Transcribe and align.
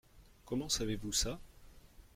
Comment 0.45 0.67
savez-vous 0.71 1.11
ça? 1.11 1.39